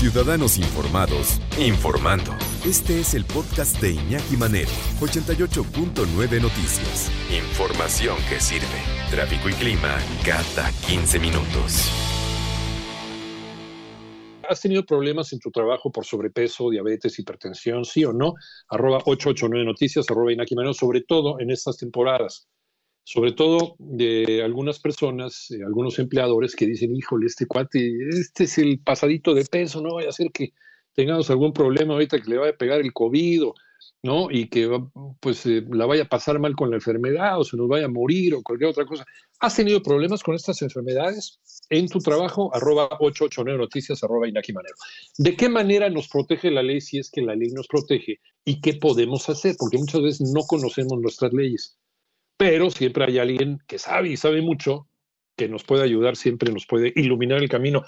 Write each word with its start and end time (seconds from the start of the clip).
Ciudadanos 0.00 0.56
Informados, 0.56 1.42
informando. 1.58 2.32
Este 2.64 3.00
es 3.00 3.12
el 3.12 3.26
podcast 3.26 3.78
de 3.82 3.90
Iñaki 3.90 4.34
Manero, 4.38 4.70
88.9 4.98 6.40
Noticias. 6.40 7.10
Información 7.30 8.16
que 8.26 8.40
sirve. 8.40 8.80
Tráfico 9.10 9.50
y 9.50 9.52
clima 9.52 9.98
cada 10.24 10.72
15 10.88 11.18
minutos. 11.18 11.92
¿Has 14.48 14.62
tenido 14.62 14.86
problemas 14.86 15.34
en 15.34 15.38
tu 15.38 15.50
trabajo 15.50 15.92
por 15.92 16.06
sobrepeso, 16.06 16.70
diabetes, 16.70 17.18
hipertensión, 17.18 17.84
sí 17.84 18.02
o 18.02 18.14
no? 18.14 18.32
Arroba 18.70 19.02
889 19.04 19.66
Noticias, 19.66 20.06
arroba 20.08 20.32
Inaki 20.32 20.54
Manero, 20.54 20.72
sobre 20.72 21.02
todo 21.02 21.38
en 21.40 21.50
estas 21.50 21.76
temporadas 21.76 22.48
sobre 23.04 23.32
todo 23.32 23.76
de 23.78 24.42
algunas 24.44 24.78
personas, 24.78 25.50
eh, 25.50 25.62
algunos 25.64 25.98
empleadores 25.98 26.54
que 26.54 26.66
dicen, 26.66 26.94
híjole, 26.94 27.26
este 27.26 27.46
cuate, 27.46 27.92
este 28.10 28.44
es 28.44 28.58
el 28.58 28.78
pasadito 28.80 29.34
de 29.34 29.44
peso, 29.44 29.80
no 29.80 29.94
vaya 29.94 30.10
a 30.10 30.12
ser 30.12 30.30
que 30.32 30.52
tengamos 30.94 31.30
algún 31.30 31.52
problema 31.52 31.94
ahorita 31.94 32.20
que 32.20 32.30
le 32.30 32.38
vaya 32.38 32.52
a 32.52 32.56
pegar 32.56 32.80
el 32.80 32.92
COVID, 32.92 33.44
¿no? 34.02 34.30
Y 34.30 34.48
que 34.48 34.68
pues 35.20 35.44
eh, 35.46 35.64
la 35.70 35.86
vaya 35.86 36.04
a 36.04 36.08
pasar 36.08 36.38
mal 36.38 36.54
con 36.54 36.70
la 36.70 36.76
enfermedad 36.76 37.38
o 37.38 37.44
se 37.44 37.56
nos 37.56 37.68
vaya 37.68 37.86
a 37.86 37.90
morir 37.90 38.34
o 38.34 38.42
cualquier 38.42 38.70
otra 38.70 38.86
cosa. 38.86 39.04
¿Has 39.40 39.56
tenido 39.56 39.82
problemas 39.82 40.22
con 40.22 40.34
estas 40.34 40.60
enfermedades? 40.62 41.38
En 41.68 41.88
tu 41.88 41.98
trabajo, 41.98 42.54
arroba 42.54 42.84
889 42.98 43.58
noticias, 43.58 44.02
arroba 44.02 44.28
Inaki 44.28 44.52
Manero. 44.52 44.74
¿De 45.18 45.36
qué 45.36 45.48
manera 45.48 45.88
nos 45.90 46.08
protege 46.08 46.50
la 46.50 46.62
ley 46.62 46.80
si 46.80 46.98
es 46.98 47.10
que 47.10 47.22
la 47.22 47.34
ley 47.34 47.48
nos 47.50 47.66
protege? 47.66 48.20
¿Y 48.44 48.60
qué 48.60 48.74
podemos 48.74 49.28
hacer? 49.28 49.54
Porque 49.58 49.78
muchas 49.78 50.02
veces 50.02 50.32
no 50.32 50.42
conocemos 50.42 51.00
nuestras 51.00 51.32
leyes 51.32 51.76
pero 52.40 52.70
siempre 52.70 53.04
hay 53.04 53.18
alguien 53.18 53.58
que 53.68 53.78
sabe 53.78 54.08
y 54.08 54.16
sabe 54.16 54.40
mucho, 54.40 54.88
que 55.36 55.46
nos 55.46 55.62
puede 55.62 55.84
ayudar, 55.84 56.16
siempre 56.16 56.50
nos 56.50 56.64
puede 56.66 56.90
iluminar 56.96 57.42
el 57.42 57.50
camino. 57.50 57.84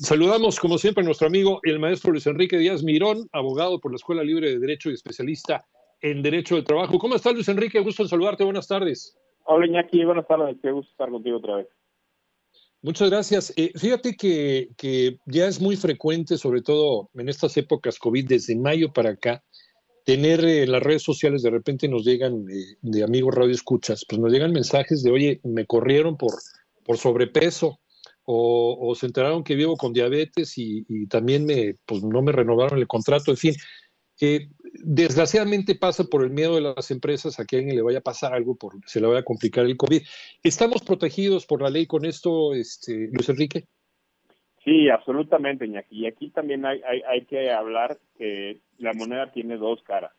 Saludamos, 0.00 0.58
como 0.58 0.76
siempre, 0.76 1.02
a 1.02 1.04
nuestro 1.04 1.28
amigo, 1.28 1.60
el 1.62 1.78
maestro 1.78 2.10
Luis 2.10 2.26
Enrique 2.26 2.58
Díaz 2.58 2.82
Mirón, 2.82 3.28
abogado 3.30 3.78
por 3.78 3.92
la 3.92 3.96
Escuela 3.96 4.24
Libre 4.24 4.50
de 4.50 4.58
Derecho 4.58 4.90
y 4.90 4.94
especialista 4.94 5.64
en 6.00 6.20
Derecho 6.20 6.56
del 6.56 6.64
Trabajo. 6.64 6.98
¿Cómo 6.98 7.14
estás, 7.14 7.32
Luis 7.32 7.48
Enrique? 7.48 7.78
Gusto 7.78 8.02
en 8.02 8.08
saludarte. 8.08 8.42
Buenas 8.42 8.66
tardes. 8.66 9.16
Hola, 9.44 9.66
Iñaki. 9.66 10.04
Buenas 10.04 10.26
tardes. 10.26 10.56
Qué 10.60 10.72
gusto 10.72 10.90
estar 10.90 11.08
contigo 11.08 11.36
otra 11.36 11.58
vez. 11.58 11.68
Muchas 12.82 13.08
gracias. 13.08 13.52
Eh, 13.56 13.70
fíjate 13.76 14.16
que, 14.16 14.70
que, 14.76 15.18
ya 15.26 15.46
es 15.46 15.60
muy 15.60 15.76
frecuente, 15.76 16.38
sobre 16.38 16.60
todo 16.60 17.08
en 17.14 17.28
estas 17.28 17.56
épocas 17.56 18.00
COVID, 18.00 18.26
desde 18.26 18.56
mayo 18.56 18.92
para 18.92 19.10
acá, 19.10 19.44
tener 20.06 20.44
eh, 20.44 20.68
las 20.68 20.84
redes 20.84 21.02
sociales, 21.02 21.42
de 21.42 21.50
repente 21.50 21.88
nos 21.88 22.04
llegan 22.04 22.46
eh, 22.48 22.76
de 22.80 23.02
amigos 23.02 23.34
radio 23.34 23.52
escuchas, 23.52 24.04
pues 24.08 24.20
nos 24.20 24.32
llegan 24.32 24.52
mensajes 24.52 25.02
de, 25.02 25.10
oye, 25.10 25.40
me 25.42 25.66
corrieron 25.66 26.16
por, 26.16 26.32
por 26.84 26.96
sobrepeso, 26.96 27.80
o, 28.24 28.94
se 28.98 29.06
enteraron 29.06 29.44
que 29.44 29.54
vivo 29.56 29.76
con 29.76 29.92
diabetes 29.92 30.58
y, 30.58 31.06
también 31.06 31.44
me, 31.44 31.74
pues 31.86 32.02
no 32.02 32.22
me 32.22 32.32
renovaron 32.32 32.78
el 32.78 32.86
contrato, 32.88 33.30
en 33.30 33.36
fin. 33.36 33.54
Desgraciadamente 34.72 35.76
pasa 35.76 36.04
por 36.04 36.24
el 36.24 36.30
miedo 36.30 36.56
de 36.56 36.60
las 36.60 36.90
empresas 36.90 37.38
a 37.38 37.44
que 37.44 37.56
a 37.56 37.58
alguien 37.60 37.76
le 37.76 37.82
vaya 37.82 37.98
a 37.98 38.02
pasar 38.02 38.34
algo, 38.34 38.56
por, 38.56 38.74
se 38.86 39.00
le 39.00 39.06
vaya 39.06 39.20
a 39.20 39.24
complicar 39.24 39.64
el 39.64 39.76
COVID. 39.76 40.02
¿Estamos 40.42 40.82
protegidos 40.82 41.46
por 41.46 41.62
la 41.62 41.70
ley 41.70 41.86
con 41.86 42.04
esto, 42.04 42.52
este, 42.54 43.08
Luis 43.12 43.28
Enrique? 43.28 43.68
Sí, 44.66 44.90
absolutamente, 44.90 45.64
Iñaki. 45.64 46.00
Y 46.00 46.06
aquí 46.06 46.30
también 46.30 46.66
hay, 46.66 46.82
hay, 46.82 47.00
hay 47.08 47.24
que 47.24 47.52
hablar 47.52 47.98
que 48.18 48.58
la 48.78 48.92
moneda 48.94 49.30
tiene 49.30 49.56
dos 49.58 49.80
caras. 49.84 50.12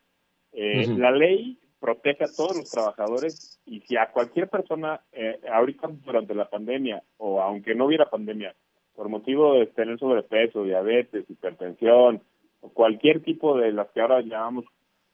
Eh, 0.54 0.88
la 0.98 1.12
ley 1.12 1.60
protege 1.82 2.24
a 2.24 2.34
todos 2.34 2.56
los 2.56 2.72
trabajadores 2.72 3.60
y 3.66 3.82
si 3.82 3.98
a 3.98 4.10
cualquier 4.10 4.48
persona, 4.48 5.02
eh, 5.12 5.42
ahorita 5.52 5.90
durante 6.06 6.34
la 6.34 6.50
pandemia 6.50 7.04
o 7.18 7.42
aunque 7.42 7.76
no 7.76 7.88
hubiera 7.88 8.10
pandemia, 8.10 8.56
por 8.96 9.10
motivo 9.10 9.56
de 9.56 9.68
tener 9.68 10.00
sobrepeso, 10.00 10.64
diabetes, 10.64 11.30
hipertensión 11.30 12.24
o 12.62 12.70
cualquier 12.70 13.22
tipo 13.24 13.58
de 13.58 13.74
las 13.74 13.90
que 13.92 14.00
ahora 14.00 14.22
llamamos 14.22 14.64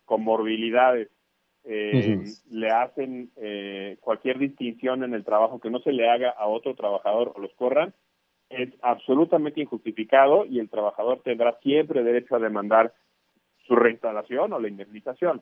comorbilidades, 0.05 1.09
eh, 1.65 2.23
le 2.51 2.69
hacen 2.69 3.31
eh, 3.37 3.97
cualquier 3.99 4.37
distinción 4.37 5.03
en 5.03 5.15
el 5.15 5.25
trabajo 5.25 5.59
que 5.59 5.71
no 5.71 5.79
se 5.79 5.91
le 5.91 6.07
haga 6.07 6.29
a 6.29 6.45
otro 6.45 6.75
trabajador 6.75 7.33
o 7.35 7.39
los 7.39 7.53
corran, 7.55 7.95
es 8.49 8.69
absolutamente 8.81 9.61
injustificado 9.61 10.45
y 10.45 10.59
el 10.59 10.69
trabajador 10.69 11.21
tendrá 11.23 11.57
siempre 11.61 12.03
derecho 12.03 12.35
a 12.35 12.39
demandar 12.39 12.93
su 13.67 13.75
reinstalación 13.75 14.53
o 14.53 14.59
la 14.59 14.67
indemnización. 14.67 15.41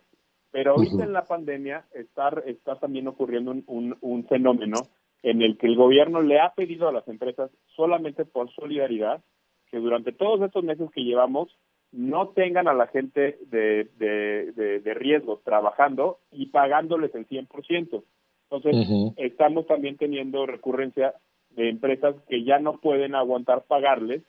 Pero 0.52 0.72
ahorita 0.72 1.04
en 1.04 1.14
la 1.14 1.24
pandemia 1.26 1.86
está, 1.94 2.30
está 2.46 2.76
también 2.76 3.08
ocurriendo 3.08 3.52
un, 3.52 3.98
un, 4.02 4.28
fenómeno 4.28 4.82
en 5.24 5.42
el 5.42 5.58
que 5.58 5.68
el 5.68 5.76
gobierno 5.76 6.22
le 6.22 6.40
ha 6.40 6.54
pedido 6.54 6.90
a 6.90 6.92
las 6.92 7.08
empresas 7.08 7.52
solamente 7.76 8.26
por 8.26 8.52
solidaridad 8.52 9.22
que 9.70 9.78
durante 9.78 10.12
todos 10.12 10.42
estos 10.42 10.64
meses 10.64 10.90
que 10.92 11.04
llevamos 11.04 11.56
no 11.94 12.30
tengan 12.30 12.68
a 12.68 12.74
la 12.74 12.88
gente 12.88 13.38
de, 13.48 13.90
de, 13.98 14.80
de, 14.82 14.94
riesgo 14.94 15.42
trabajando 15.44 16.20
y 16.32 16.48
pagándoles 16.48 17.14
el 17.16 17.28
100%. 17.28 18.04
Entonces, 18.50 19.14
estamos 19.18 19.66
también 19.68 19.98
teniendo 19.98 20.46
recurrencia 20.46 21.14
de 21.56 21.70
empresas 21.70 22.16
que 22.30 22.44
ya 22.44 22.60
no 22.60 22.80
pueden 22.80 23.16
aguantar 23.16 23.64
pagarles 23.64 24.24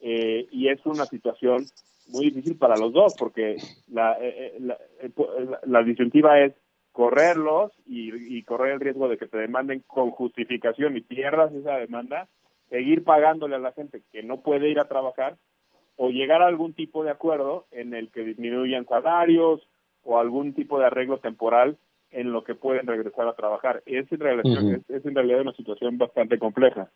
eh, 0.00 0.46
y 0.50 0.68
es 0.68 0.84
una 0.86 1.06
situación 1.06 1.64
muy 2.08 2.26
difícil 2.26 2.56
para 2.56 2.76
los 2.76 2.92
dos 2.92 3.14
porque 3.18 3.56
la, 3.88 4.12
eh, 4.20 4.56
eh, 4.56 4.60
la, 4.60 4.78
la, 5.64 5.82
disyuntiva 5.82 6.40
es 6.40 6.54
correrlos 6.92 7.72
y, 7.86 8.36
y, 8.36 8.42
correr 8.44 8.74
el 8.74 8.80
riesgo 8.80 9.08
de 9.08 9.18
que 9.18 9.26
te 9.26 9.38
demanden 9.38 9.82
con 9.86 10.10
justificación 10.10 10.96
y 10.96 11.00
pierdas 11.00 11.52
esa 11.52 11.76
demanda, 11.76 12.28
seguir 12.70 13.04
pagándole 13.04 13.56
a 13.56 13.60
la 13.60 13.72
gente 13.72 14.02
que 14.12 14.22
no 14.22 14.40
puede 14.40 14.68
ir 14.68 14.78
a 14.78 14.88
trabajar 14.88 15.36
o 15.96 16.10
llegar 16.10 16.42
a 16.42 16.46
algún 16.46 16.74
tipo 16.74 17.04
de 17.04 17.10
acuerdo 17.10 17.66
en 17.72 17.92
el 17.94 18.10
que 18.10 18.24
disminuyan 18.24 18.86
salarios 18.86 19.68
o 20.04 20.18
algún 20.18 20.54
tipo 20.54 20.78
de 20.78 20.86
arreglo 20.86 21.18
temporal 21.18 21.76
en 22.10 22.32
lo 22.32 22.44
que 22.44 22.54
pueden 22.54 22.86
regresar 22.86 23.28
a 23.28 23.34
trabajar. 23.34 23.82
Es 23.86 24.10
en, 24.10 24.84
es, 24.88 25.04
en 25.04 25.14
realidad 25.14 25.40
una 25.40 25.54
situación 25.54 25.98
bastante 25.98 26.38
compleja. 26.38 26.90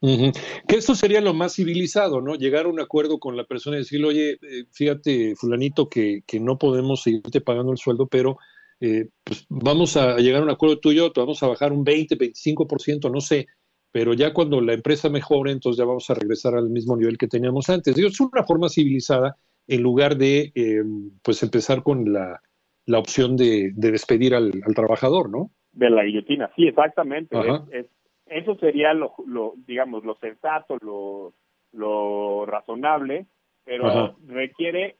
Que 0.00 0.76
esto 0.76 0.94
sería 0.94 1.22
lo 1.22 1.32
más 1.32 1.54
civilizado, 1.54 2.20
¿no? 2.20 2.34
Llegar 2.34 2.66
a 2.66 2.68
un 2.68 2.78
acuerdo 2.78 3.18
con 3.18 3.38
la 3.38 3.44
persona 3.44 3.76
y 3.76 3.80
decirle, 3.80 4.06
oye, 4.06 4.30
eh, 4.32 4.64
fíjate, 4.70 5.34
fulanito, 5.34 5.88
que, 5.88 6.22
que 6.26 6.40
no 6.40 6.58
podemos 6.58 7.02
seguirte 7.02 7.40
pagando 7.40 7.72
el 7.72 7.78
sueldo, 7.78 8.06
pero 8.06 8.36
eh, 8.80 9.08
pues 9.24 9.46
vamos 9.48 9.96
a 9.96 10.16
llegar 10.18 10.42
a 10.42 10.44
un 10.44 10.50
acuerdo 10.50 10.78
tuyo, 10.78 11.10
te 11.10 11.20
vamos 11.20 11.42
a 11.42 11.46
bajar 11.46 11.72
un 11.72 11.84
20, 11.84 12.18
25%, 12.18 13.10
no 13.10 13.22
sé, 13.22 13.46
pero 13.92 14.12
ya 14.12 14.34
cuando 14.34 14.60
la 14.60 14.74
empresa 14.74 15.08
mejore, 15.08 15.52
entonces 15.52 15.78
ya 15.78 15.86
vamos 15.86 16.10
a 16.10 16.14
regresar 16.14 16.54
al 16.54 16.68
mismo 16.68 16.96
nivel 16.96 17.16
que 17.16 17.28
teníamos 17.28 17.70
antes. 17.70 17.94
Digo, 17.94 18.08
es 18.08 18.20
una 18.20 18.44
forma 18.44 18.68
civilizada 18.68 19.36
en 19.66 19.82
lugar 19.82 20.18
de, 20.18 20.52
eh, 20.54 20.82
pues, 21.22 21.42
empezar 21.42 21.82
con 21.82 22.12
la, 22.12 22.42
la 22.86 22.98
opción 22.98 23.36
de, 23.36 23.72
despedir 23.74 24.34
al, 24.34 24.52
trabajador, 24.74 25.30
¿no? 25.30 25.50
De 25.72 25.90
la 25.90 26.04
guillotina, 26.04 26.50
sí, 26.54 26.66
exactamente. 26.68 27.36
eso 28.26 28.54
sería 28.56 28.94
lo, 28.94 29.14
digamos, 29.66 30.04
lo 30.04 30.16
sensato, 30.16 30.76
lo, 30.80 31.34
lo 31.72 32.46
razonable, 32.46 33.26
pero 33.64 34.16
requiere 34.26 34.96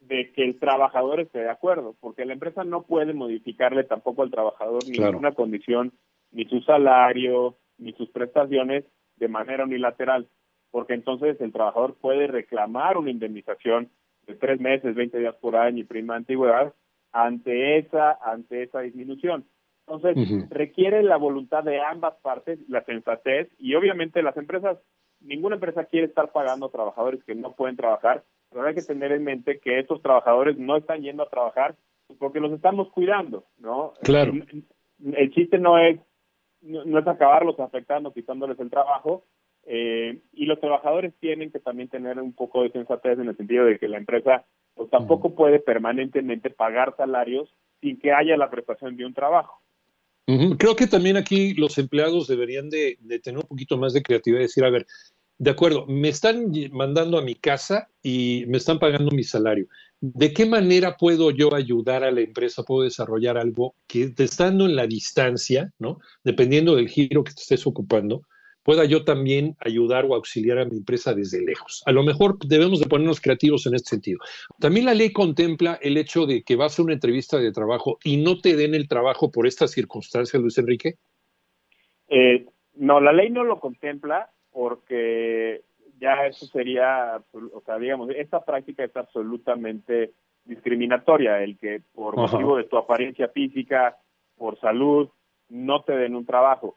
de 0.00 0.32
que 0.32 0.44
el 0.44 0.58
trabajador 0.58 1.20
esté 1.20 1.40
de 1.40 1.50
acuerdo, 1.50 1.94
porque 2.00 2.24
la 2.24 2.32
empresa 2.32 2.64
no 2.64 2.82
puede 2.82 3.12
modificarle 3.12 3.84
tampoco 3.84 4.22
al 4.22 4.30
trabajador 4.30 4.82
ninguna 4.88 5.32
condición, 5.32 5.92
ni 6.32 6.44
su 6.46 6.60
salario, 6.62 7.56
ni 7.78 7.92
sus 7.92 8.10
prestaciones 8.10 8.84
de 9.16 9.28
manera 9.28 9.64
unilateral, 9.64 10.28
porque 10.70 10.94
entonces 10.94 11.40
el 11.40 11.52
trabajador 11.52 11.94
puede 12.00 12.26
reclamar 12.26 12.96
una 12.96 13.10
indemnización 13.10 13.90
de 14.26 14.34
tres 14.34 14.60
meses, 14.60 14.94
20 14.94 15.18
días 15.18 15.36
por 15.36 15.54
año 15.54 15.78
y 15.78 15.84
prima 15.84 16.16
antigüedad 16.16 16.74
ante 17.12 17.78
esa, 17.78 18.12
ante 18.22 18.62
esa 18.62 18.80
disminución. 18.80 19.44
Entonces, 19.86 20.48
requiere 20.48 21.02
la 21.02 21.16
voluntad 21.16 21.64
de 21.64 21.80
ambas 21.80 22.14
partes, 22.22 22.58
la 22.68 22.84
sensatez, 22.84 23.48
y 23.58 23.74
obviamente 23.74 24.22
las 24.22 24.36
empresas, 24.36 24.78
ninguna 25.20 25.56
empresa 25.56 25.84
quiere 25.84 26.06
estar 26.06 26.30
pagando 26.32 26.66
a 26.66 26.70
trabajadores 26.70 27.22
que 27.24 27.34
no 27.34 27.52
pueden 27.52 27.76
trabajar, 27.76 28.22
pero 28.50 28.64
hay 28.64 28.74
que 28.74 28.82
tener 28.82 29.12
en 29.12 29.24
mente 29.24 29.58
que 29.58 29.78
estos 29.78 30.00
trabajadores 30.00 30.56
no 30.56 30.76
están 30.76 31.02
yendo 31.02 31.22
a 31.22 31.28
trabajar 31.28 31.74
porque 32.18 32.40
los 32.40 32.52
estamos 32.52 32.90
cuidando, 32.90 33.44
¿no? 33.58 33.94
Claro. 34.02 34.32
El, 34.32 35.30
chiste 35.32 35.58
no 35.58 35.78
es, 35.78 35.98
no, 36.60 36.98
es 36.98 37.06
acabarlos 37.06 37.58
afectando, 37.58 38.12
quitándoles 38.12 38.58
el 38.60 38.70
trabajo, 38.70 39.24
eh, 39.64 40.20
y 40.32 40.46
los 40.46 40.60
trabajadores 40.60 41.14
tienen 41.20 41.50
que 41.50 41.58
también 41.58 41.88
tener 41.88 42.20
un 42.20 42.32
poco 42.32 42.62
de 42.62 42.70
sensatez 42.70 43.18
en 43.18 43.28
el 43.28 43.36
sentido 43.36 43.64
de 43.64 43.78
que 43.78 43.88
la 43.88 43.98
empresa 43.98 44.44
pues 44.74 44.90
tampoco 44.90 45.34
puede 45.34 45.60
permanentemente 45.60 46.50
pagar 46.50 46.94
salarios 46.96 47.54
sin 47.80 47.98
que 47.98 48.12
haya 48.12 48.36
la 48.36 48.50
prestación 48.50 48.96
de 48.96 49.06
un 49.06 49.14
trabajo. 49.14 49.60
Creo 50.56 50.76
que 50.76 50.86
también 50.86 51.16
aquí 51.16 51.52
los 51.54 51.76
empleados 51.78 52.28
deberían 52.28 52.70
de, 52.70 52.96
tener 53.22 53.38
un 53.38 53.48
poquito 53.48 53.76
más 53.76 53.92
de 53.92 54.02
creatividad 54.02 54.40
y 54.40 54.44
decir, 54.44 54.64
a 54.64 54.70
ver, 54.70 54.86
de 55.36 55.50
acuerdo, 55.50 55.84
me 55.86 56.08
están 56.08 56.52
mandando 56.70 57.18
a 57.18 57.22
mi 57.22 57.34
casa 57.34 57.88
y 58.02 58.44
me 58.46 58.58
están 58.58 58.78
pagando 58.78 59.10
mi 59.10 59.24
salario. 59.24 59.66
¿De 60.00 60.32
qué 60.32 60.46
manera 60.46 60.96
puedo 60.96 61.32
yo 61.32 61.54
ayudar 61.54 62.04
a 62.04 62.12
la 62.12 62.20
empresa? 62.20 62.62
¿Puedo 62.62 62.84
desarrollar 62.84 63.36
algo 63.36 63.74
que 63.88 64.14
estando 64.16 64.66
en 64.66 64.76
la 64.76 64.86
distancia, 64.86 65.72
¿no? 65.78 65.98
Dependiendo 66.22 66.76
del 66.76 66.88
giro 66.88 67.24
que 67.24 67.34
te 67.34 67.42
estés 67.42 67.66
ocupando, 67.66 68.22
pueda 68.62 68.84
yo 68.84 69.04
también 69.04 69.56
ayudar 69.60 70.04
o 70.04 70.14
auxiliar 70.14 70.58
a 70.58 70.64
mi 70.64 70.76
empresa 70.76 71.14
desde 71.14 71.44
lejos. 71.44 71.82
A 71.86 71.92
lo 71.92 72.02
mejor 72.02 72.38
debemos 72.38 72.80
de 72.80 72.86
ponernos 72.86 73.20
creativos 73.20 73.66
en 73.66 73.74
este 73.74 73.90
sentido. 73.90 74.20
También 74.58 74.86
la 74.86 74.94
ley 74.94 75.12
contempla 75.12 75.78
el 75.82 75.96
hecho 75.96 76.26
de 76.26 76.42
que 76.42 76.56
vas 76.56 76.78
a 76.78 76.82
una 76.82 76.92
entrevista 76.94 77.38
de 77.38 77.52
trabajo 77.52 77.98
y 78.04 78.18
no 78.18 78.38
te 78.38 78.56
den 78.56 78.74
el 78.74 78.88
trabajo 78.88 79.30
por 79.30 79.46
estas 79.46 79.72
circunstancias, 79.72 80.40
Luis 80.40 80.58
Enrique. 80.58 80.94
Eh, 82.08 82.46
no, 82.74 83.00
la 83.00 83.12
ley 83.12 83.30
no 83.30 83.44
lo 83.44 83.58
contempla 83.58 84.30
porque 84.50 85.62
ya 85.98 86.26
eso 86.26 86.46
sería, 86.46 87.22
o 87.32 87.62
sea, 87.64 87.78
digamos, 87.78 88.10
esta 88.10 88.44
práctica 88.44 88.84
es 88.84 88.96
absolutamente 88.96 90.12
discriminatoria, 90.44 91.42
el 91.42 91.56
que 91.58 91.82
por 91.94 92.16
motivo 92.16 92.56
de 92.56 92.64
tu 92.64 92.76
apariencia 92.76 93.28
física, 93.28 93.96
por 94.36 94.58
salud, 94.58 95.08
no 95.48 95.84
te 95.84 95.96
den 95.96 96.16
un 96.16 96.26
trabajo. 96.26 96.76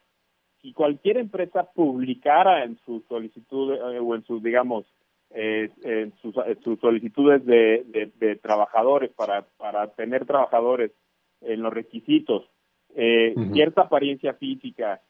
Si 0.66 0.74
cualquier 0.74 1.18
empresa 1.18 1.70
publicara 1.76 2.64
en 2.64 2.80
sus 2.88 3.06
solicitudes 3.06 3.80
eh, 3.80 4.00
o 4.00 4.16
en 4.16 4.24
sus, 4.24 4.42
digamos, 4.42 4.84
eh, 5.30 5.70
en 5.84 6.12
sus, 6.24 6.34
solicitudes 6.82 7.46
de, 7.46 8.40
trabajadores 8.42 9.12
para, 9.12 9.46
para 9.58 9.86
tener 9.94 10.26
trabajadores 10.26 10.90
en 11.42 11.62
los 11.62 11.72
requisitos, 11.72 12.50
eh, 12.96 13.36
cierta 13.54 13.82
apariencia 13.82 14.34
física, 14.34 15.02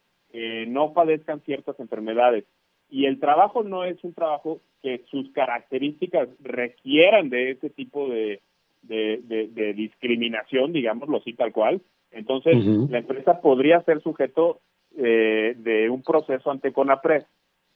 no 0.68 0.92
padezcan 0.92 1.40
ciertas 1.46 1.80
enfermedades, 1.80 2.44
y 2.90 3.06
el 3.06 3.22
trabajo 3.22 3.64
no 3.64 3.86
es 3.86 4.04
un 4.04 4.14
trabajo 4.14 4.60
que 4.84 5.06
sus 5.10 5.32
características 5.32 6.28
requieran 6.42 7.30
de 7.30 7.52
ese 7.52 7.70
tipo 7.70 8.10
de, 8.10 8.42
de, 8.82 9.74
discriminación, 9.74 10.74
digámoslo 10.74 11.20
así 11.20 11.32
tal 11.32 11.54
cual. 11.54 11.82
Entonces, 12.12 12.58
la 12.90 12.98
empresa 12.98 13.40
podría 13.40 13.82
ser 13.84 14.02
sujeto 14.02 14.60
eh, 14.98 15.56
de 15.58 15.90
un 15.90 16.02
proceso 16.04 16.50
ante 16.50 16.72
CONAPRES 16.72 17.26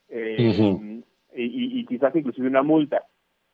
eh, 0.10 1.02
y, 1.36 1.86
quizás 1.86 2.16
inclusive 2.16 2.48
una 2.48 2.64
multa, 2.64 3.04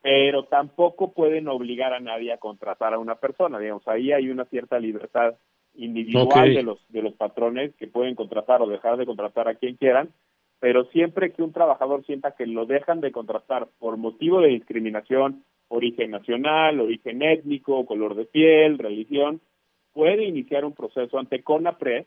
pero 0.00 0.44
tampoco 0.44 1.12
pueden 1.12 1.48
obligar 1.48 1.92
a 1.92 2.00
nadie 2.00 2.32
a 2.32 2.38
contratar 2.38 2.94
a 2.94 2.98
una 2.98 3.16
persona. 3.16 3.58
Digamos, 3.58 3.86
ahí 3.88 4.12
hay 4.12 4.30
una 4.30 4.44
cierta 4.44 4.78
libertad 4.78 5.34
individual 5.74 6.54
de 6.54 6.62
los 6.62 6.78
de 6.88 7.02
los 7.02 7.14
patrones 7.14 7.74
que 7.74 7.86
pueden 7.86 8.14
contratar 8.14 8.62
o 8.62 8.68
dejar 8.68 8.96
de 8.96 9.06
contratar 9.06 9.48
a 9.48 9.56
quien 9.56 9.76
quieran, 9.76 10.10
pero 10.60 10.84
siempre 10.86 11.32
que 11.32 11.42
un 11.42 11.52
trabajador 11.52 12.04
sienta 12.06 12.36
que 12.36 12.46
lo 12.46 12.66
dejan 12.66 13.00
de 13.00 13.12
contratar 13.12 13.68
por 13.78 13.96
motivo 13.96 14.40
de 14.40 14.48
discriminación, 14.48 15.44
origen 15.68 16.12
nacional, 16.12 16.80
origen 16.80 17.22
étnico, 17.22 17.84
color 17.84 18.14
de 18.14 18.24
piel, 18.26 18.78
religión, 18.78 19.40
puede 19.92 20.24
iniciar 20.24 20.64
un 20.64 20.72
proceso 20.72 21.18
ante 21.18 21.42
CONAPRE 21.42 22.06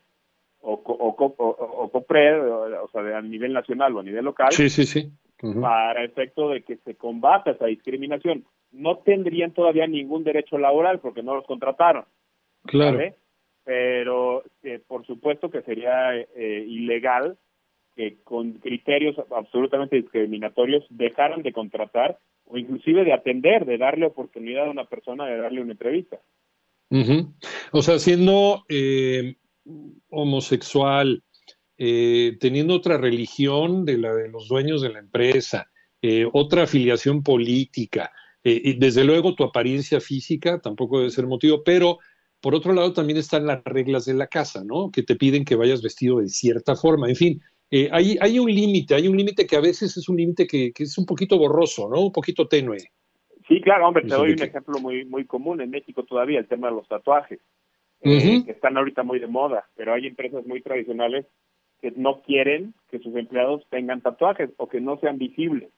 o, 0.61 0.73
o, 0.73 1.89
COPRED, 1.91 2.51
o, 2.81 2.89
sea, 2.91 3.17
a 3.17 3.21
nivel 3.21 3.53
nacional 3.53 3.95
o 3.95 3.99
a 3.99 4.03
nivel 4.03 4.25
local, 4.25 4.51
sí, 4.51 4.69
sí, 4.69 4.85
sí. 4.85 5.11
para 5.61 6.03
efecto 6.03 6.49
de 6.49 6.63
que 6.63 6.77
se 6.77 6.95
combata 6.95 7.51
esa 7.51 7.65
discriminación. 7.65 8.45
No 8.71 8.97
tendrían 8.97 9.53
todavía 9.53 9.87
ningún 9.87 10.23
derecho 10.23 10.57
laboral 10.57 10.99
porque 10.99 11.23
no 11.23 11.35
los 11.35 11.45
contrataron. 11.45 12.05
Claro. 12.65 12.99
Pero 13.63 14.43
eh, 14.63 14.79
por 14.85 15.05
supuesto 15.05 15.49
que 15.49 15.61
sería 15.61 16.15
eh, 16.15 16.65
ilegal 16.67 17.37
que 17.95 18.17
con 18.23 18.53
criterios 18.53 19.15
absolutamente 19.35 19.95
discriminatorios 19.95 20.85
dejaran 20.89 21.41
de 21.41 21.51
contratar 21.51 22.17
o 22.45 22.57
inclusive 22.57 23.03
de 23.03 23.13
atender, 23.13 23.65
de 23.65 23.77
darle 23.77 24.05
oportunidad 24.05 24.67
a 24.67 24.71
una 24.71 24.85
persona 24.85 25.25
de 25.25 25.37
darle 25.37 25.61
una 25.61 25.73
entrevista. 25.73 26.17
O 27.71 27.81
sea, 27.83 27.99
siendo 27.99 28.65
eh, 28.69 29.35
homosexual, 30.09 31.23
eh, 31.77 32.37
teniendo 32.39 32.75
otra 32.75 32.97
religión 32.97 33.85
de 33.85 33.97
la 33.97 34.13
de 34.13 34.29
los 34.29 34.47
dueños 34.47 34.81
de 34.81 34.89
la 34.89 34.99
empresa, 34.99 35.69
eh, 36.01 36.25
otra 36.33 36.63
afiliación 36.63 37.23
política, 37.23 38.11
y 38.41 38.79
desde 38.79 39.03
luego 39.03 39.35
tu 39.35 39.43
apariencia 39.43 39.99
física 39.99 40.61
tampoco 40.61 40.99
debe 40.99 41.09
ser 41.11 41.27
motivo, 41.27 41.61
pero 41.63 41.99
por 42.41 42.55
otro 42.55 42.73
lado 42.73 42.93
también 42.93 43.17
están 43.17 43.45
las 43.45 43.63
reglas 43.63 44.05
de 44.05 44.13
la 44.13 44.27
casa, 44.27 44.63
¿no? 44.63 44.91
Que 44.91 45.03
te 45.03 45.15
piden 45.15 45.43
que 45.43 45.55
vayas 45.55 45.81
vestido 45.81 46.19
de 46.19 46.29
cierta 46.29 46.75
forma, 46.75 47.09
en 47.09 47.15
fin, 47.15 47.41
eh, 47.71 47.89
hay, 47.91 48.17
hay, 48.19 48.39
un 48.39 48.51
límite, 48.51 48.95
hay 48.95 49.07
un 49.07 49.15
límite 49.15 49.45
que 49.45 49.55
a 49.55 49.61
veces 49.61 49.95
es 49.95 50.09
un 50.09 50.17
límite 50.17 50.47
que, 50.47 50.71
es 50.75 50.97
un 50.97 51.05
poquito 51.05 51.37
borroso, 51.37 51.87
¿no? 51.89 52.01
Un 52.01 52.11
poquito 52.11 52.47
tenue. 52.47 52.79
Sí, 53.47 53.61
claro, 53.61 53.87
hombre, 53.87 54.03
te 54.03 54.15
doy 54.15 54.31
un 54.31 54.41
ejemplo 54.41 54.79
muy, 54.79 55.05
muy 55.05 55.25
común 55.25 55.61
en 55.61 55.69
México 55.69 56.03
todavía, 56.03 56.39
el 56.39 56.47
tema 56.47 56.69
de 56.69 56.75
los 56.75 56.87
tatuajes, 56.87 57.39
eh, 58.01 58.43
que 58.45 58.51
están 58.51 58.77
ahorita 58.77 59.03
muy 59.03 59.19
de 59.19 59.27
moda, 59.27 59.65
pero 59.75 59.93
hay 59.93 60.07
empresas 60.07 60.45
muy 60.45 60.61
tradicionales 60.61 61.25
que 61.81 61.91
no 61.95 62.21
quieren 62.21 62.73
que 62.89 62.99
sus 62.99 63.15
empleados 63.15 63.65
tengan 63.69 64.01
tatuajes 64.01 64.49
o 64.57 64.67
que 64.67 64.81
no 64.81 64.97
sean 64.99 65.17
visibles. 65.17 65.69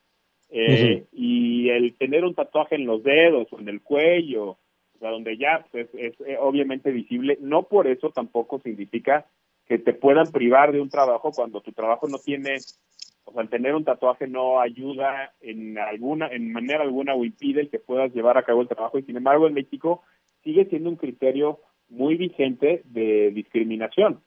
Eh, 0.50 1.06
y 1.14 1.70
el 1.70 1.96
tener 1.96 2.26
un 2.26 2.36
tatuaje 2.36 2.76
en 2.76 2.86
los 2.86 3.04
dedos 3.04 3.48
o 3.52 3.60
en 3.60 3.70
el 3.70 3.82
cuello, 3.82 4.50
o 4.50 5.00
sea, 5.00 5.10
donde 5.10 5.38
ya 5.38 5.66
pues, 5.72 5.88
es 5.94 6.14
obviamente 6.40 6.92
visible, 6.92 7.38
no 7.40 7.64
por 7.64 7.88
eso 7.88 8.10
tampoco 8.10 8.60
significa 8.60 9.26
que 9.66 9.80
te 9.80 9.94
puedan 9.94 10.30
privar 10.32 10.74
de 10.74 10.82
un 10.82 10.90
trabajo 10.90 11.32
cuando 11.32 11.62
tu 11.62 11.72
trabajo 11.72 12.08
no 12.10 12.18
tiene, 12.18 12.58
o 13.24 13.32
sea, 13.32 13.42
el 13.42 13.50
tener 13.50 13.74
un 13.74 13.86
tatuaje 13.86 14.28
no 14.28 14.60
ayuda 14.60 15.32
en 15.40 15.78
alguna, 15.78 16.28
en 16.28 16.52
manera 16.52 16.84
alguna 16.84 17.16
o 17.16 17.24
impide 17.24 17.62
el 17.62 17.70
que 17.70 17.80
puedas 17.80 18.14
llevar 18.14 18.38
a 18.38 18.44
cabo 18.44 18.62
el 18.62 18.68
trabajo. 18.68 19.00
Y 19.00 19.04
sin 19.04 19.16
embargo 19.16 19.48
en 19.48 19.54
México 19.54 20.04
sigue 20.44 20.66
siendo 20.66 20.90
un 20.90 20.98
criterio 20.98 21.60
muy 21.92 22.16
vigente 22.16 22.82
de 22.86 23.32
discriminación 23.32 24.22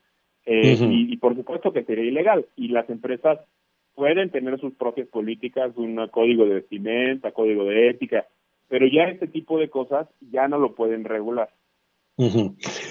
eh, 0.45 0.77
y, 0.79 1.17
por 1.17 1.35
supuesto 1.35 1.73
que 1.73 1.83
sería 1.83 2.05
ilegal 2.05 2.45
y 2.55 2.67
las 2.67 2.89
empresas 2.89 3.39
pueden 3.95 4.29
tener 4.29 4.59
sus 4.59 4.73
propias 4.75 5.07
políticas, 5.07 5.71
un 5.75 6.07
código 6.09 6.45
de 6.45 6.55
vestimenta, 6.55 7.31
código 7.31 7.65
de 7.65 7.89
ética, 7.89 8.27
pero 8.67 8.85
ya 8.87 9.05
este 9.05 9.27
tipo 9.27 9.57
de 9.57 9.69
cosas 9.69 10.07
ya 10.31 10.47
no 10.47 10.59
lo 10.59 10.75
pueden 10.75 11.03
regular. 11.03 11.49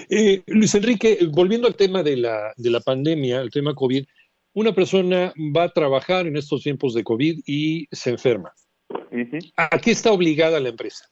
Eh, 0.09 0.43
Luis 0.47 0.75
Enrique, 0.75 1.17
volviendo 1.31 1.67
al 1.67 1.75
tema 1.75 2.03
de 2.03 2.17
la, 2.17 2.53
de 2.57 2.69
la 2.69 2.81
pandemia, 2.81 3.41
el 3.41 3.49
tema 3.49 3.73
COVID, 3.73 4.05
una 4.53 4.73
persona 4.73 5.33
va 5.55 5.63
a 5.63 5.69
trabajar 5.69 6.27
en 6.27 6.37
estos 6.37 6.63
tiempos 6.63 6.93
de 6.93 7.03
COVID 7.03 7.39
y 7.45 7.87
se 7.91 8.11
enferma. 8.11 8.53
¿A 9.57 9.79
qué 9.79 9.91
está 9.91 10.11
obligada 10.11 10.59
la 10.59 10.69
empresa? 10.69 11.05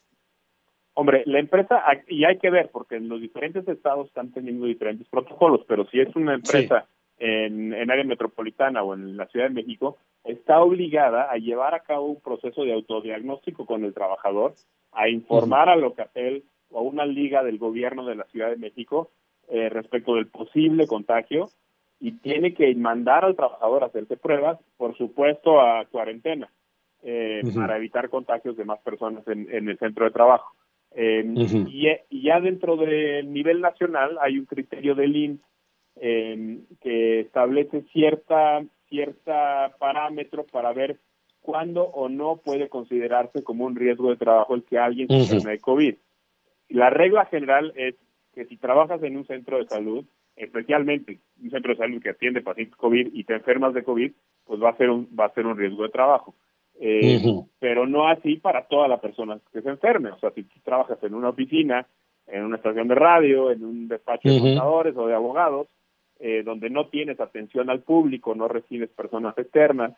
Hombre, 0.95 1.24
la 1.25 1.40
empresa, 1.40 1.84
y 2.07 2.24
hay 2.25 2.38
que 2.38 2.51
ver, 2.51 2.69
porque 2.72 2.98
en 2.98 3.10
los 3.10 3.19
diferentes 3.19 3.68
estados 3.68 4.07
están 4.07 4.31
teniendo 4.31 4.66
diferentes 4.66 5.07
protocolos, 5.07 5.62
pero 5.68 5.86
si 5.88 6.00
es 6.00 6.16
una 6.16 6.36
empresa 6.36 6.86
en, 7.18 7.74
en, 7.74 7.90
área 7.90 8.04
metropolitana 8.04 8.84
o 8.84 8.94
en 8.94 9.18
la 9.18 9.25
Ciudad 9.28 9.48
de 9.48 9.56
México, 9.56 9.98
está 10.24 10.62
obligada 10.62 11.31
a 11.31 11.38
llevar 11.38 11.74
a 11.74 11.81
cabo 11.81 12.06
un 12.06 12.22
proceso 12.22 12.63
de 12.63 12.74
autodiagnóstico 12.74 13.66
con 13.66 13.83
el 13.83 13.94
trabajador, 13.94 14.54
a 14.92 15.09
informar 15.09 15.69
a 15.69 15.76
Locatel 15.76 16.44
o 16.69 16.80
a 16.80 16.81
una 16.81 17.06
liga 17.06 17.44
del 17.44 17.57
gobierno 17.57 18.06
de 18.06 18.16
la 18.16 18.26
Ciudad 18.26 18.50
de 18.50 18.57
México 18.57 19.09
eh, 19.50 19.69
respecto 19.69 20.16
del 20.16 20.28
posible 20.28 20.88
contagio 20.88 21.50
y 22.00 22.14
tiene 22.14 22.54
que 22.54 22.73
mandar 22.76 23.26
al 23.26 23.35
trabajador 23.35 23.83
a 23.83 23.88
hacerse 23.88 24.18
pruebas, 24.18 24.59
por 24.78 24.97
supuesto 24.97 25.62
a 25.62 25.85
cuarentena, 25.85 26.50
eh, 27.02 27.42
para 27.56 27.78
evitar 27.78 28.09
contagios 28.09 28.57
de 28.57 28.66
más 28.66 28.80
personas 28.80 29.28
en, 29.28 29.69
el 29.69 29.78
centro 29.78 30.06
de 30.06 30.12
trabajo. 30.12 30.54
Em, 30.95 31.35
y, 31.68 31.88
ya 32.09 32.40
dentro 32.40 32.78
del 32.78 33.31
nivel 33.33 33.62
nacional 33.62 34.18
hay 34.21 34.38
un 34.38 34.45
criterio 34.45 34.94
del 34.94 35.16
INS 35.16 35.40
em, 35.95 36.66
que 36.81 37.21
establece 37.21 37.81
cierta 37.92 38.64
cierta 38.90 39.76
parámetro 39.80 40.45
para 40.45 40.71
ver 40.71 41.00
cuándo 41.42 41.83
o 41.83 42.09
no 42.09 42.38
puede 42.38 42.69
considerarse 42.69 43.44
como 43.44 43.66
un 43.66 43.76
riesgo 43.76 44.12
de 44.12 44.18
trabajo 44.18 44.54
el 44.54 44.64
que 44.64 44.78
alguien 44.78 45.07
se 45.07 45.18
enferme 45.18 45.52
de 45.54 45.59
COVID. 45.59 45.95
La 46.69 46.90
regla 46.92 47.26
general 47.26 47.73
es 47.76 47.95
que 48.35 48.45
si 48.45 48.57
trabajas 48.57 49.02
en 49.02 49.18
un 49.18 49.26
centro 49.26 49.57
de 49.57 49.66
salud, 49.66 50.06
especialmente 50.35 51.19
un 51.42 51.50
centro 51.50 51.73
de 51.73 51.78
salud 51.78 52.02
que 52.02 52.09
atiende 52.09 52.42
pacientes 52.42 52.76
COVID 52.76 53.09
y 53.14 53.23
te 53.23 53.33
enfermas 53.33 53.73
de 53.73 53.83
COVID, 53.83 54.12
pues 54.45 54.62
va 54.62 54.69
a 54.69 54.78
ser 54.78 54.90
un, 54.90 55.07
va 55.19 55.26
a 55.26 55.33
ser 55.33 55.45
un 55.45 55.57
riesgo 55.57 55.83
de 55.83 55.90
trabajo. 55.90 56.35
Eh, 56.80 57.21
pero 57.59 57.85
no 57.85 58.07
así 58.07 58.37
para 58.37 58.68
toda 58.68 58.87
la 58.87 58.99
persona 58.99 59.39
que 59.51 59.61
se 59.61 59.69
enferme. 59.69 60.11
O 60.11 60.19
sea, 60.19 60.31
si 60.31 60.44
tú 60.44 60.59
trabajas 60.63 60.97
en 61.03 61.13
una 61.13 61.30
oficina, 61.30 61.87
en 62.27 62.44
una 62.44 62.57
estación 62.57 62.87
de 62.87 62.95
radio, 62.95 63.51
en 63.51 63.63
un 63.63 63.87
despacho 63.87 64.30
de 64.30 64.39
contadores 64.39 64.95
o 64.97 65.07
de 65.07 65.13
abogados, 65.13 65.68
eh, 66.19 66.44
donde 66.44 66.69
no 66.69 66.87
tienes 66.87 67.19
atención 67.19 67.69
al 67.69 67.81
público, 67.81 68.35
no 68.35 68.47
recibes 68.47 68.89
personas 68.89 69.37
externas 69.37 69.94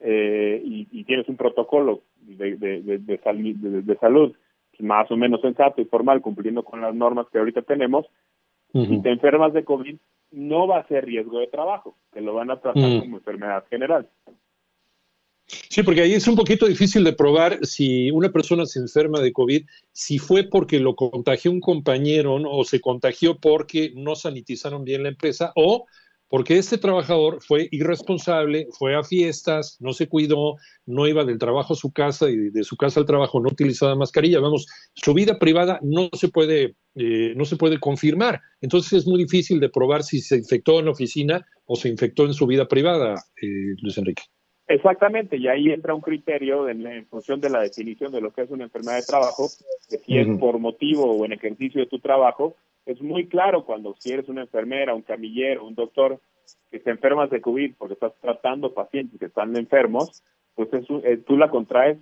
eh, 0.00 0.60
y, 0.64 1.04
tienes 1.04 1.28
un 1.28 1.36
protocolo 1.36 2.02
de, 2.20 2.56
de, 2.56 2.98
de 2.98 3.98
salud 3.98 4.34
más 4.78 5.10
o 5.10 5.16
menos 5.16 5.40
sensato 5.40 5.80
y 5.80 5.86
formal, 5.86 6.20
cumpliendo 6.20 6.62
con 6.64 6.80
las 6.80 6.94
normas 6.94 7.26
que 7.30 7.38
ahorita 7.38 7.62
tenemos, 7.62 8.06
si 8.72 9.00
te 9.00 9.10
enfermas 9.10 9.54
de 9.54 9.64
COVID, 9.64 9.96
no 10.32 10.66
va 10.66 10.80
a 10.80 10.88
ser 10.88 11.06
riesgo 11.06 11.38
de 11.38 11.46
trabajo, 11.46 11.96
te 12.12 12.20
lo 12.20 12.34
van 12.34 12.50
a 12.50 12.60
tratar 12.60 13.00
como 13.00 13.16
enfermedad 13.16 13.64
general. 13.70 14.06
Sí, 15.46 15.82
porque 15.84 16.00
ahí 16.00 16.14
es 16.14 16.26
un 16.26 16.34
poquito 16.34 16.66
difícil 16.66 17.04
de 17.04 17.12
probar 17.12 17.64
si 17.64 18.10
una 18.10 18.32
persona 18.32 18.66
se 18.66 18.80
enferma 18.80 19.20
de 19.20 19.32
COVID, 19.32 19.64
si 19.92 20.18
fue 20.18 20.44
porque 20.44 20.80
lo 20.80 20.96
contagió 20.96 21.52
un 21.52 21.60
compañero 21.60 22.34
o 22.34 22.64
se 22.64 22.80
contagió 22.80 23.38
porque 23.38 23.92
no 23.94 24.16
sanitizaron 24.16 24.84
bien 24.84 25.04
la 25.04 25.10
empresa 25.10 25.52
o 25.54 25.86
porque 26.28 26.58
este 26.58 26.78
trabajador 26.78 27.40
fue 27.40 27.68
irresponsable, 27.70 28.66
fue 28.72 28.96
a 28.96 29.04
fiestas, 29.04 29.76
no 29.78 29.92
se 29.92 30.08
cuidó, 30.08 30.56
no 30.84 31.06
iba 31.06 31.24
del 31.24 31.38
trabajo 31.38 31.74
a 31.74 31.76
su 31.76 31.92
casa 31.92 32.28
y 32.28 32.50
de 32.50 32.64
su 32.64 32.76
casa 32.76 32.98
al 32.98 33.06
trabajo 33.06 33.40
no 33.40 33.48
utilizaba 33.48 33.94
mascarilla. 33.94 34.40
Vamos, 34.40 34.66
su 34.94 35.14
vida 35.14 35.38
privada 35.38 35.78
no 35.82 36.08
se 36.12 36.28
puede, 36.28 36.74
eh, 36.96 37.32
no 37.36 37.44
se 37.44 37.56
puede 37.56 37.78
confirmar. 37.78 38.40
Entonces 38.60 38.92
es 38.94 39.06
muy 39.06 39.22
difícil 39.22 39.60
de 39.60 39.68
probar 39.68 40.02
si 40.02 40.20
se 40.20 40.36
infectó 40.36 40.80
en 40.80 40.86
la 40.86 40.90
oficina 40.90 41.46
o 41.64 41.76
se 41.76 41.88
infectó 41.88 42.24
en 42.24 42.34
su 42.34 42.46
vida 42.46 42.66
privada, 42.66 43.14
eh, 43.40 43.76
Luis 43.80 43.96
Enrique. 43.98 44.24
Exactamente, 44.68 45.36
y 45.36 45.46
ahí 45.46 45.70
entra 45.70 45.94
un 45.94 46.00
criterio 46.00 46.68
en, 46.68 47.06
función 47.06 47.40
de 47.40 47.50
la 47.50 47.60
definición 47.60 48.10
de 48.10 48.20
lo 48.20 48.32
que 48.32 48.42
es 48.42 48.50
una 48.50 48.64
enfermedad 48.64 48.96
de 48.96 49.06
trabajo, 49.06 49.48
que 49.88 49.98
si 49.98 50.18
es 50.18 50.26
por 50.38 50.58
motivo 50.58 51.04
o 51.04 51.24
en 51.24 51.32
ejercicio 51.32 51.80
de 51.80 51.86
tu 51.86 52.00
trabajo, 52.00 52.56
es 52.84 53.00
muy 53.00 53.28
claro 53.28 53.64
cuando 53.64 53.94
si 53.98 54.12
eres 54.12 54.28
una 54.28 54.42
enfermera, 54.42 54.94
un 54.94 55.02
camillero, 55.02 55.64
un 55.64 55.76
doctor 55.76 56.20
que 56.70 56.80
te 56.80 56.90
enfermas 56.90 57.30
de 57.30 57.40
COVID 57.40 57.74
porque 57.78 57.94
estás 57.94 58.12
tratando 58.20 58.74
pacientes 58.74 59.20
que 59.20 59.26
están 59.26 59.56
enfermos, 59.56 60.22
pues 60.56 60.68
eh, 60.72 61.18
tú 61.24 61.36
la 61.36 61.48
contraes 61.48 61.98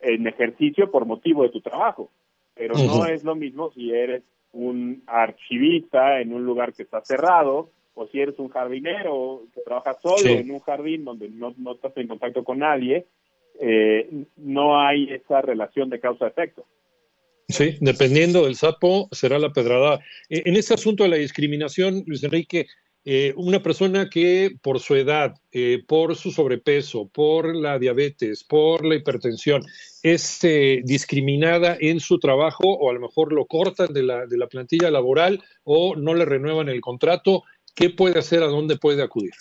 en 0.00 0.26
ejercicio 0.26 0.90
por 0.90 1.06
motivo 1.06 1.44
de 1.44 1.50
tu 1.50 1.60
trabajo. 1.60 2.10
Pero 2.54 2.74
no 2.74 3.06
es 3.06 3.24
lo 3.24 3.34
mismo 3.34 3.70
si 3.72 3.92
eres 3.92 4.22
un 4.52 5.02
archivista 5.06 6.20
en 6.20 6.32
un 6.32 6.44
lugar 6.44 6.72
que 6.72 6.84
está 6.84 7.00
cerrado 7.02 7.70
o 7.94 8.06
si 8.08 8.20
eres 8.20 8.38
un 8.38 8.48
jardinero 8.48 9.44
que 9.54 9.60
trabaja 9.62 9.96
solo 10.02 10.28
en 10.28 10.50
un 10.50 10.60
jardín 10.60 11.04
donde 11.04 11.28
no, 11.28 11.54
no 11.56 11.72
estás 11.72 11.96
en 11.96 12.08
contacto 12.08 12.44
con 12.44 12.58
nadie, 12.58 13.06
eh, 13.60 14.08
no 14.36 14.80
hay 14.80 15.12
esa 15.12 15.40
relación 15.40 15.88
de 15.90 16.00
causa-efecto. 16.00 16.66
Sí, 17.48 17.76
dependiendo 17.80 18.44
del 18.44 18.56
sapo, 18.56 19.08
será 19.12 19.38
la 19.38 19.52
pedrada. 19.52 20.00
Eh, 20.28 20.42
en 20.46 20.56
este 20.56 20.74
asunto 20.74 21.04
de 21.04 21.10
la 21.10 21.16
discriminación, 21.16 22.02
Luis 22.06 22.24
Enrique, 22.24 22.66
eh, 23.04 23.34
una 23.36 23.62
persona 23.62 24.08
que 24.08 24.56
por 24.62 24.80
su 24.80 24.96
edad, 24.96 25.34
por 25.86 26.16
su 26.16 26.32
sobrepeso, 26.32 27.06
por 27.06 27.54
la 27.54 27.78
diabetes, 27.78 28.42
por 28.42 28.84
la 28.84 28.94
hipertensión, 28.94 29.62
es 30.02 30.40
discriminada 30.84 31.76
en 31.78 32.00
su 32.00 32.18
trabajo 32.18 32.64
o 32.64 32.90
a 32.90 32.94
lo 32.94 33.00
mejor 33.00 33.34
lo 33.34 33.44
cortan 33.44 33.92
de 33.92 34.02
la, 34.04 34.26
de 34.26 34.38
la 34.38 34.46
plantilla 34.46 34.90
laboral 34.90 35.44
o 35.64 35.96
no 35.96 36.14
le 36.14 36.24
renuevan 36.24 36.70
el 36.70 36.80
contrato, 36.80 37.44
¿qué 37.74 37.90
puede 37.90 38.18
hacer? 38.18 38.42
¿A 38.42 38.46
dónde 38.46 38.76
puede 38.76 39.02
acudir? 39.02 39.32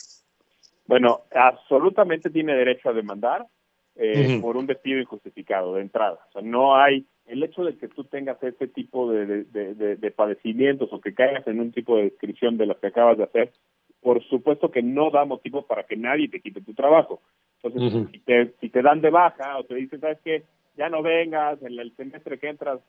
Bueno, 0.86 1.22
absolutamente 1.34 2.30
tiene 2.30 2.56
derecho 2.56 2.90
a 2.90 2.94
demandar 2.94 3.48
eh, 3.96 4.40
por 4.42 4.58
un 4.58 4.66
despido 4.66 5.00
injustificado 5.00 5.76
de 5.76 5.82
entrada. 5.82 6.20
O 6.30 6.32
sea, 6.34 6.42
no 6.42 6.76
hay 6.76 7.06
el 7.26 7.44
hecho 7.44 7.64
de 7.64 7.78
que 7.78 7.88
tú 7.88 8.04
tengas 8.04 8.42
este 8.44 8.68
tipo 8.68 9.10
de, 9.12 9.46
de, 9.46 10.12
padecimientos 10.12 10.92
o 10.92 11.00
que 11.00 11.14
caigas 11.14 11.48
en 11.48 11.60
un 11.60 11.72
tipo 11.72 11.96
de 11.96 12.04
descripción 12.04 12.58
de 12.58 12.66
lo 12.66 12.78
que 12.80 12.88
acabas 12.88 13.18
de 13.18 13.24
hacer, 13.24 13.54
por 14.02 14.22
supuesto 14.26 14.72
que 14.72 14.82
no 14.82 15.10
da 15.10 15.24
motivo 15.24 15.66
para 15.66 15.84
que 15.84 15.96
nadie 15.96 16.28
te 16.28 16.42
quite 16.42 16.62
tu 16.62 16.74
trabajo. 16.74 17.22
Entonces, 17.62 18.10
si, 18.12 18.20
te, 18.20 18.54
si 18.60 18.70
te 18.70 18.82
dan 18.82 19.00
de 19.00 19.10
baja 19.10 19.58
o 19.58 19.64
te 19.64 19.76
dicen, 19.76 20.02
¿sabes 20.02 20.20
qué? 20.24 20.44
Ya 20.76 20.90
no 20.90 21.02
vengas, 21.02 21.62
en 21.62 21.80
el 21.80 21.96
semestre 21.96 22.38
que 22.38 22.50
entras, 22.50 22.82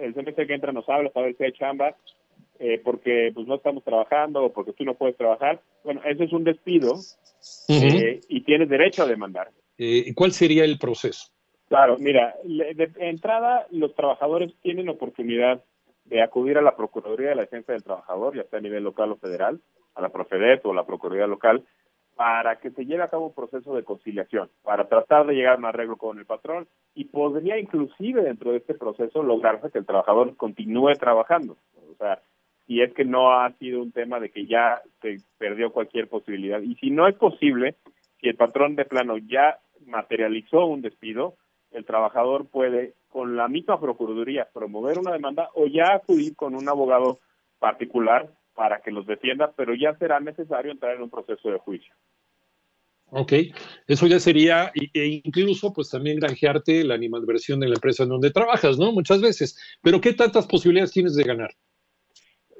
el 0.00 0.14
semestre 0.14 0.46
que 0.46 0.54
entra 0.54 0.72
nos 0.72 0.88
hablas 0.88 1.12
para 1.12 1.26
ver 1.26 1.36
si 1.36 1.44
hay 1.44 1.52
chamba, 1.52 1.94
eh, 2.58 2.80
porque 2.82 3.30
pues 3.34 3.46
no 3.46 3.56
estamos 3.56 3.84
trabajando 3.84 4.44
o 4.44 4.52
porque 4.52 4.72
tú 4.72 4.84
no 4.84 4.94
puedes 4.94 5.16
trabajar, 5.16 5.60
bueno, 5.84 6.00
eso 6.04 6.24
es 6.24 6.32
un 6.32 6.44
despido 6.44 6.94
eh, 7.68 8.20
y 8.28 8.40
tienes 8.42 8.68
derecho 8.68 9.02
a 9.02 9.06
demandar. 9.06 9.50
Eh, 9.76 10.12
¿Cuál 10.14 10.32
sería 10.32 10.64
el 10.64 10.78
proceso? 10.78 11.28
Claro, 11.68 11.98
mira, 11.98 12.34
de 12.44 12.90
entrada 12.98 13.66
los 13.70 13.94
trabajadores 13.94 14.52
tienen 14.62 14.88
oportunidad 14.88 15.62
de 16.06 16.22
acudir 16.22 16.56
a 16.58 16.62
la 16.62 16.76
Procuraduría 16.76 17.30
de 17.30 17.34
la 17.34 17.42
Defensa 17.42 17.72
del 17.72 17.82
Trabajador, 17.82 18.34
ya 18.34 18.44
sea 18.44 18.58
a 18.58 18.62
nivel 18.62 18.82
local 18.82 19.12
o 19.12 19.16
federal, 19.16 19.60
a 19.94 20.00
la 20.00 20.08
Profedet 20.08 20.64
o 20.64 20.72
a 20.72 20.74
la 20.74 20.86
Procuraduría 20.86 21.26
local, 21.26 21.62
para 22.16 22.56
que 22.56 22.70
se 22.70 22.84
lleve 22.84 23.04
a 23.04 23.08
cabo 23.08 23.26
un 23.26 23.34
proceso 23.34 23.76
de 23.76 23.84
conciliación, 23.84 24.50
para 24.62 24.88
tratar 24.88 25.26
de 25.26 25.34
llegar 25.34 25.54
a 25.54 25.58
un 25.58 25.66
arreglo 25.66 25.96
con 25.96 26.18
el 26.18 26.26
patrón 26.26 26.66
y 26.94 27.04
podría 27.04 27.58
inclusive 27.58 28.22
dentro 28.22 28.50
de 28.50 28.56
este 28.56 28.74
proceso 28.74 29.22
lograrse 29.22 29.70
que 29.70 29.78
el 29.78 29.86
trabajador 29.86 30.36
continúe 30.36 30.94
trabajando. 30.94 31.56
O 31.88 31.94
sea, 31.96 32.20
si 32.68 32.82
es 32.82 32.92
que 32.92 33.06
no 33.06 33.32
ha 33.32 33.50
sido 33.54 33.82
un 33.82 33.92
tema 33.92 34.20
de 34.20 34.30
que 34.30 34.46
ya 34.46 34.82
se 35.00 35.16
perdió 35.38 35.72
cualquier 35.72 36.06
posibilidad. 36.06 36.60
Y 36.60 36.74
si 36.76 36.90
no 36.90 37.08
es 37.08 37.16
posible, 37.16 37.76
si 38.20 38.28
el 38.28 38.36
patrón 38.36 38.76
de 38.76 38.84
plano 38.84 39.16
ya 39.16 39.58
materializó 39.86 40.66
un 40.66 40.82
despido, 40.82 41.36
el 41.70 41.86
trabajador 41.86 42.46
puede, 42.46 42.92
con 43.08 43.36
la 43.36 43.48
misma 43.48 43.80
Procuraduría, 43.80 44.48
promover 44.52 44.98
una 44.98 45.14
demanda 45.14 45.48
o 45.54 45.66
ya 45.66 45.94
acudir 45.94 46.36
con 46.36 46.54
un 46.54 46.68
abogado 46.68 47.20
particular 47.58 48.28
para 48.54 48.80
que 48.80 48.90
los 48.90 49.06
defienda, 49.06 49.50
pero 49.56 49.74
ya 49.74 49.96
será 49.96 50.20
necesario 50.20 50.70
entrar 50.70 50.94
en 50.94 51.02
un 51.02 51.10
proceso 51.10 51.50
de 51.50 51.58
juicio. 51.58 51.94
Ok, 53.10 53.32
eso 53.86 54.06
ya 54.06 54.20
sería, 54.20 54.70
e 54.74 55.22
incluso 55.24 55.72
pues 55.72 55.88
también 55.88 56.18
granjearte 56.18 56.84
la 56.84 56.94
animadversión 56.94 57.60
de 57.60 57.68
la 57.68 57.76
empresa 57.76 58.02
en 58.02 58.10
donde 58.10 58.30
trabajas, 58.30 58.78
¿no? 58.78 58.92
Muchas 58.92 59.22
veces. 59.22 59.78
Pero 59.80 60.02
¿qué 60.02 60.12
tantas 60.12 60.46
posibilidades 60.46 60.92
tienes 60.92 61.14
de 61.14 61.24
ganar? 61.24 61.50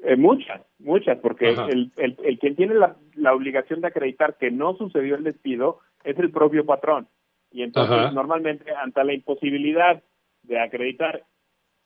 Eh, 0.09 0.15
muchas, 0.15 0.59
muchas, 0.79 1.19
porque 1.19 1.49
el, 1.49 1.91
el, 1.95 2.17
el, 2.23 2.39
quien 2.39 2.55
tiene 2.55 2.73
la, 2.73 2.95
la, 3.13 3.31
obligación 3.31 3.79
de 3.79 3.89
acreditar 3.89 4.37
que 4.39 4.49
no 4.49 4.75
sucedió 4.75 5.13
el 5.13 5.23
despido 5.23 5.81
es 6.03 6.17
el 6.17 6.31
propio 6.31 6.65
patrón. 6.65 7.07
Y 7.51 7.61
entonces, 7.61 8.11
normalmente, 8.11 8.73
ante 8.73 9.03
la 9.03 9.13
imposibilidad 9.13 10.01
de 10.41 10.59
acreditar 10.59 11.21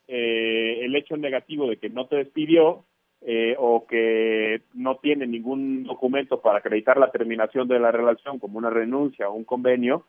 eh, 0.07 0.79
el 0.85 0.95
hecho 0.95 1.17
negativo 1.17 1.67
de 1.67 1.75
que 1.75 1.89
no 1.89 2.07
te 2.07 2.15
despidió 2.15 2.85
eh, 3.19 3.57
o 3.59 3.85
que 3.87 4.61
no 4.73 4.95
tiene 4.99 5.27
ningún 5.27 5.83
documento 5.83 6.39
para 6.39 6.59
acreditar 6.59 6.95
la 6.95 7.11
terminación 7.11 7.67
de 7.67 7.79
la 7.79 7.91
relación, 7.91 8.39
como 8.39 8.57
una 8.57 8.69
renuncia 8.69 9.27
o 9.27 9.33
un 9.33 9.43
convenio, 9.43 10.05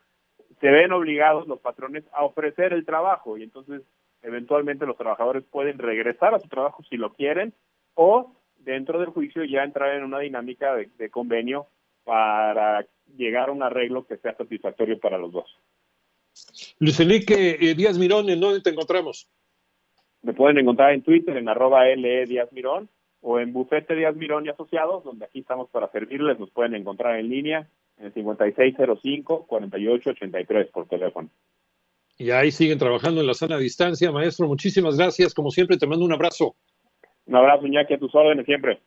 se 0.61 0.71
ven 0.71 0.93
obligados 0.93 1.49
los 1.49 1.59
patrones 1.59 2.05
a 2.13 2.25
ofrecer 2.25 2.75
el 2.75 2.87
trabajo. 2.87 3.37
Y 3.37 3.43
entonces 3.43 3.83
eventualmente 4.23 4.87
los 4.87 4.97
trabajadores 4.97 5.43
pueden 5.51 5.79
regresar 5.79 6.33
a 6.33 6.39
su 6.39 6.47
trabajo 6.47 6.85
si 6.89 6.97
lo 6.97 7.13
quieren 7.13 7.53
o 7.95 8.33
dentro 8.59 8.99
del 8.99 9.11
juicio 9.11 9.45
ya 9.45 9.63
entrar 9.63 9.97
en 9.97 10.05
una 10.05 10.21
dinámica 10.21 10.75
de, 10.75 11.11
convenio 11.11 11.67
para 12.05 12.87
llegar 13.17 13.49
a 13.49 13.53
un 13.53 13.63
arreglo 13.63 14.07
que 14.07 14.17
sea 14.17 14.37
satisfactorio 14.37 14.99
para 14.99 15.19
los 15.19 15.33
dos. 15.33 15.59
Luis 16.79 16.99
Enrique 17.01 17.59
eh, 17.61 17.75
Díaz 17.75 17.99
Mirón, 17.99 18.29
¿en 18.29 18.41
dónde 18.41 18.61
te 18.61 18.71
encontramos? 18.71 19.29
Me 20.23 20.33
pueden 20.33 20.59
encontrar 20.59 20.93
en 20.93 21.03
Twitter 21.03 21.37
en 21.37 21.49
arroba 21.49 21.85
LE 21.85 22.27
Díaz 22.27 22.51
Mirón 22.53 22.89
o 23.21 23.39
en 23.39 23.53
Bufete 23.53 23.95
Díaz 23.95 24.17
Mirón 24.17 24.47
y 24.47 24.49
Asociados, 24.49 25.05
donde 25.05 25.27
aquí 25.27 25.41
estamos 25.41 25.69
para 25.71 25.91
servirles. 25.91 26.39
Nos 26.39 26.51
pueden 26.51 26.75
encontrar 26.75 27.19
en 27.19 27.29
línea 27.29 27.69
en 27.99 28.13
5605-4883 28.13 30.71
por 30.71 30.89
teléfono. 30.89 31.31
Y 32.17 32.31
ahí 32.31 32.51
siguen 32.51 32.79
trabajando 32.79 33.21
en 33.21 33.27
la 33.27 33.35
sana 33.35 33.59
distancia. 33.59 34.13
Maestro, 34.13 34.47
muchísimas 34.47 34.97
gracias. 34.97 35.35
Como 35.35 35.51
siempre, 35.51 35.77
te 35.77 35.87
mando 35.87 36.05
un 36.05 36.13
abrazo. 36.13 36.55
Un 37.27 37.37
abrazo, 37.37 37.67
Iñaki, 37.67 37.95
a 37.95 37.99
tus 37.99 38.15
órdenes 38.15 38.47
siempre. 38.47 38.81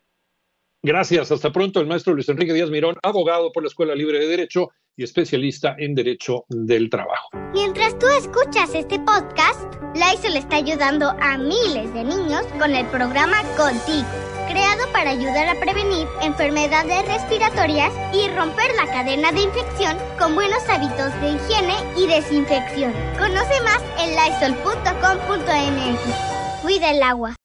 Gracias, 0.83 1.31
hasta 1.31 1.51
pronto. 1.51 1.79
El 1.79 1.87
maestro 1.87 2.13
Luis 2.13 2.29
Enrique 2.29 2.53
Díaz 2.53 2.69
Mirón, 2.69 2.95
abogado 3.03 3.51
por 3.51 3.63
la 3.63 3.67
Escuela 3.67 3.95
Libre 3.95 4.19
de 4.19 4.27
Derecho 4.27 4.69
y 4.95 5.03
especialista 5.03 5.75
en 5.77 5.95
Derecho 5.95 6.45
del 6.49 6.89
Trabajo. 6.89 7.29
Mientras 7.53 7.97
tú 7.99 8.07
escuchas 8.07 8.73
este 8.73 8.99
podcast, 8.99 9.77
le 10.23 10.39
está 10.39 10.57
ayudando 10.57 11.09
a 11.21 11.37
miles 11.37 11.93
de 11.93 12.03
niños 12.03 12.45
con 12.59 12.73
el 12.73 12.85
programa 12.87 13.37
Contigo, 13.55 14.07
creado 14.49 14.91
para 14.91 15.11
ayudar 15.11 15.49
a 15.49 15.59
prevenir 15.59 16.07
enfermedades 16.21 17.07
respiratorias 17.07 17.93
y 18.13 18.27
romper 18.29 18.73
la 18.75 18.85
cadena 18.91 19.31
de 19.31 19.41
infección 19.41 19.97
con 20.19 20.35
buenos 20.35 20.67
hábitos 20.69 21.13
de 21.21 21.29
higiene 21.31 21.75
y 21.97 22.07
desinfección. 22.07 22.93
Conoce 23.17 23.61
más 23.63 23.81
en 23.99 24.15
lysol.com.mx. 24.15 25.99
Cuida 26.61 26.91
el 26.91 27.01
agua. 27.03 27.35